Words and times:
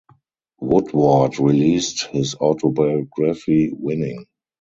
Woodward 0.59 1.37
released 1.37 2.07
his 2.07 2.33
autobiography, 2.33 3.71
Winning! 3.71 4.25